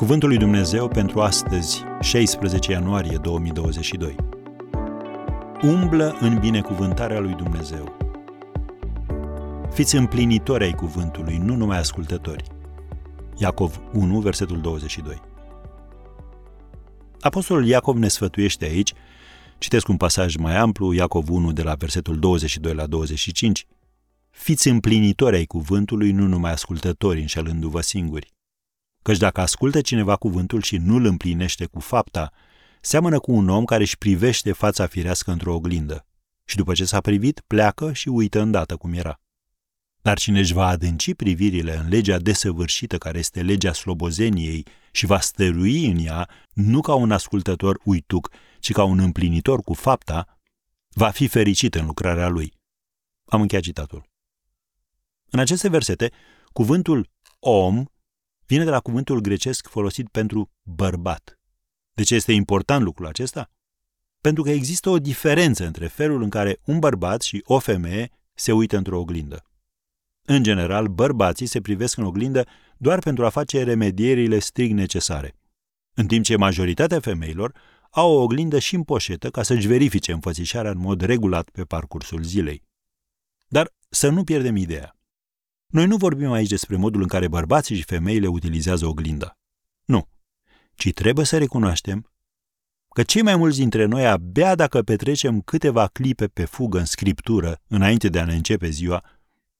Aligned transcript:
Cuvântul 0.00 0.28
lui 0.28 0.38
Dumnezeu 0.38 0.88
pentru 0.88 1.20
astăzi, 1.20 1.82
16 2.00 2.70
ianuarie 2.70 3.18
2022. 3.22 4.16
Umblă 5.62 6.16
în 6.20 6.38
binecuvântarea 6.38 7.18
lui 7.18 7.34
Dumnezeu. 7.34 7.96
Fiți 9.72 9.96
împlinitori 9.96 10.64
ai 10.64 10.72
cuvântului, 10.72 11.36
nu 11.36 11.54
numai 11.54 11.78
ascultători. 11.78 12.44
Iacov 13.36 13.80
1, 13.92 14.20
versetul 14.20 14.60
22. 14.60 15.20
Apostolul 17.20 17.66
Iacov 17.66 17.96
ne 17.96 18.08
sfătuiește 18.08 18.64
aici, 18.64 18.92
citesc 19.58 19.88
un 19.88 19.96
pasaj 19.96 20.36
mai 20.36 20.56
amplu, 20.56 20.92
Iacov 20.92 21.30
1 21.30 21.52
de 21.52 21.62
la 21.62 21.74
versetul 21.74 22.18
22 22.18 22.74
la 22.74 22.86
25, 22.86 23.66
Fiți 24.30 24.68
împlinitori 24.68 25.36
ai 25.36 25.44
cuvântului, 25.44 26.10
nu 26.10 26.26
numai 26.26 26.52
ascultători, 26.52 27.20
înșelându-vă 27.20 27.80
singuri. 27.80 28.38
Căci 29.02 29.18
dacă 29.18 29.40
ascultă 29.40 29.80
cineva 29.80 30.16
cuvântul 30.16 30.62
și 30.62 30.76
nu 30.76 30.94
îl 30.94 31.04
împlinește 31.04 31.66
cu 31.66 31.80
fapta, 31.80 32.32
seamănă 32.80 33.18
cu 33.18 33.32
un 33.32 33.48
om 33.48 33.64
care 33.64 33.82
își 33.82 33.98
privește 33.98 34.52
fața 34.52 34.86
firească 34.86 35.30
într-o 35.30 35.54
oglindă 35.54 36.04
și 36.44 36.56
după 36.56 36.72
ce 36.72 36.84
s-a 36.84 37.00
privit, 37.00 37.40
pleacă 37.46 37.92
și 37.92 38.08
uită 38.08 38.40
îndată 38.40 38.76
cum 38.76 38.92
era. 38.92 39.20
Dar 40.02 40.18
cine 40.18 40.38
își 40.38 40.52
va 40.52 40.66
adânci 40.66 41.14
privirile 41.14 41.76
în 41.76 41.88
legea 41.88 42.18
desăvârșită 42.18 42.98
care 42.98 43.18
este 43.18 43.42
legea 43.42 43.72
slobozeniei 43.72 44.66
și 44.90 45.06
va 45.06 45.20
stărui 45.20 45.86
în 45.86 45.98
ea, 45.98 46.28
nu 46.52 46.80
ca 46.80 46.94
un 46.94 47.10
ascultător 47.10 47.80
uituc, 47.84 48.30
ci 48.58 48.72
ca 48.72 48.84
un 48.84 48.98
împlinitor 48.98 49.60
cu 49.60 49.74
fapta, 49.74 50.38
va 50.88 51.10
fi 51.10 51.26
fericit 51.26 51.74
în 51.74 51.86
lucrarea 51.86 52.28
lui. 52.28 52.52
Am 53.24 53.40
încheiat 53.40 53.64
citatul. 53.64 54.08
În 55.30 55.38
aceste 55.38 55.68
versete, 55.68 56.12
cuvântul 56.52 57.10
om 57.38 57.84
vine 58.50 58.64
de 58.64 58.70
la 58.70 58.80
cuvântul 58.80 59.20
grecesc 59.20 59.68
folosit 59.68 60.08
pentru 60.08 60.50
bărbat. 60.62 61.38
De 61.92 62.02
ce 62.02 62.14
este 62.14 62.32
important 62.32 62.82
lucrul 62.84 63.06
acesta? 63.06 63.50
Pentru 64.20 64.42
că 64.42 64.50
există 64.50 64.90
o 64.90 64.98
diferență 64.98 65.66
între 65.66 65.86
felul 65.86 66.22
în 66.22 66.30
care 66.30 66.58
un 66.64 66.78
bărbat 66.78 67.20
și 67.20 67.42
o 67.44 67.58
femeie 67.58 68.10
se 68.34 68.52
uită 68.52 68.76
într-o 68.76 68.98
oglindă. 68.98 69.44
În 70.26 70.42
general, 70.42 70.86
bărbații 70.86 71.46
se 71.46 71.60
privesc 71.60 71.96
în 71.96 72.04
oglindă 72.04 72.46
doar 72.76 72.98
pentru 72.98 73.24
a 73.24 73.28
face 73.28 73.62
remedierile 73.62 74.38
strict 74.38 74.74
necesare, 74.74 75.36
în 75.94 76.06
timp 76.06 76.24
ce 76.24 76.36
majoritatea 76.36 77.00
femeilor 77.00 77.54
au 77.90 78.12
o 78.12 78.22
oglindă 78.22 78.58
și 78.58 78.74
în 78.74 78.82
poșetă 78.82 79.30
ca 79.30 79.42
să-și 79.42 79.66
verifice 79.66 80.12
înfățișarea 80.12 80.70
în 80.70 80.78
mod 80.78 81.00
regulat 81.00 81.50
pe 81.50 81.64
parcursul 81.64 82.22
zilei. 82.22 82.62
Dar 83.48 83.74
să 83.88 84.08
nu 84.08 84.24
pierdem 84.24 84.56
ideea. 84.56 84.99
Noi 85.70 85.86
nu 85.86 85.96
vorbim 85.96 86.32
aici 86.32 86.48
despre 86.48 86.76
modul 86.76 87.00
în 87.02 87.08
care 87.08 87.28
bărbații 87.28 87.76
și 87.76 87.82
femeile 87.82 88.26
utilizează 88.26 88.86
oglinda. 88.86 89.38
Nu. 89.84 90.08
Ci 90.74 90.92
trebuie 90.92 91.24
să 91.24 91.38
recunoaștem 91.38 92.10
că 92.88 93.02
cei 93.02 93.22
mai 93.22 93.36
mulți 93.36 93.58
dintre 93.58 93.84
noi 93.84 94.06
abia 94.06 94.54
dacă 94.54 94.82
petrecem 94.82 95.40
câteva 95.40 95.86
clipe 95.86 96.26
pe 96.26 96.44
fugă 96.44 96.78
în 96.78 96.84
scriptură 96.84 97.60
înainte 97.66 98.08
de 98.08 98.20
a 98.20 98.24
ne 98.24 98.34
începe 98.34 98.68
ziua, 98.68 99.04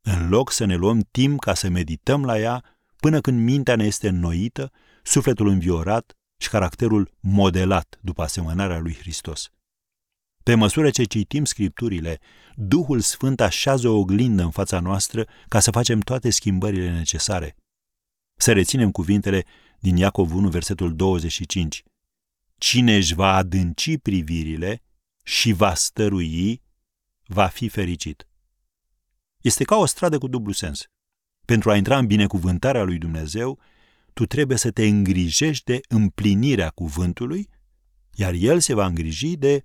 în 0.00 0.28
loc 0.28 0.50
să 0.50 0.64
ne 0.64 0.74
luăm 0.74 1.06
timp 1.10 1.40
ca 1.40 1.54
să 1.54 1.68
medităm 1.68 2.24
la 2.24 2.38
ea 2.38 2.64
până 2.96 3.20
când 3.20 3.40
mintea 3.40 3.76
ne 3.76 3.84
este 3.84 4.08
înnoită, 4.08 4.70
sufletul 5.02 5.48
înviorat 5.48 6.16
și 6.36 6.48
caracterul 6.48 7.10
modelat 7.20 7.98
după 8.00 8.22
asemănarea 8.22 8.78
lui 8.78 8.94
Hristos. 8.94 9.50
Pe 10.44 10.54
măsură 10.54 10.90
ce 10.90 11.04
citim 11.04 11.44
scripturile, 11.44 12.20
Duhul 12.54 13.00
Sfânt 13.00 13.40
așează 13.40 13.88
o 13.88 13.98
oglindă 13.98 14.42
în 14.42 14.50
fața 14.50 14.80
noastră 14.80 15.26
ca 15.48 15.60
să 15.60 15.70
facem 15.70 16.00
toate 16.00 16.30
schimbările 16.30 16.90
necesare. 16.90 17.56
Să 18.36 18.52
reținem 18.52 18.90
cuvintele 18.90 19.44
din 19.78 19.96
Iacov 19.96 20.34
1, 20.34 20.48
versetul 20.48 20.96
25. 20.96 21.82
Cine 22.58 22.96
își 22.96 23.14
va 23.14 23.34
adânci 23.34 23.98
privirile 23.98 24.82
și 25.22 25.52
va 25.52 25.74
stărui, 25.74 26.62
va 27.26 27.46
fi 27.46 27.68
fericit. 27.68 28.28
Este 29.40 29.64
ca 29.64 29.76
o 29.76 29.86
stradă 29.86 30.18
cu 30.18 30.28
dublu 30.28 30.52
sens. 30.52 30.86
Pentru 31.44 31.70
a 31.70 31.76
intra 31.76 31.98
în 31.98 32.06
binecuvântarea 32.06 32.82
lui 32.82 32.98
Dumnezeu, 32.98 33.58
tu 34.12 34.26
trebuie 34.26 34.56
să 34.56 34.70
te 34.70 34.86
îngrijești 34.86 35.64
de 35.64 35.80
împlinirea 35.88 36.70
cuvântului, 36.70 37.48
iar 38.14 38.32
El 38.32 38.60
se 38.60 38.74
va 38.74 38.86
îngriji 38.86 39.36
de 39.36 39.64